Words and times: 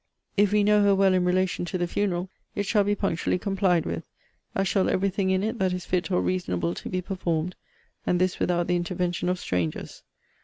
If 0.35 0.51
we 0.51 0.63
know 0.63 0.81
her 0.81 0.95
well 0.95 1.13
in 1.13 1.25
relation 1.25 1.63
to 1.65 1.77
the 1.77 1.85
funeral, 1.85 2.31
it 2.55 2.65
shall 2.65 2.83
be 2.83 2.95
punctually 2.95 3.37
complied 3.37 3.85
with; 3.85 4.03
as 4.55 4.67
shall 4.67 4.89
every 4.89 5.11
thing 5.11 5.29
in 5.29 5.43
it 5.43 5.59
that 5.59 5.73
is 5.73 5.85
fit 5.85 6.09
or 6.09 6.23
reasonable 6.23 6.73
to 6.73 6.89
be 6.89 7.03
performed; 7.03 7.55
and 8.03 8.19
this 8.19 8.39
without 8.39 8.65
the 8.65 8.75
intervention 8.75 9.29
of 9.29 9.37
strangers. 9.37 10.01